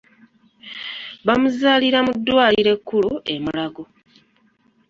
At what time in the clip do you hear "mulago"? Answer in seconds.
3.43-3.83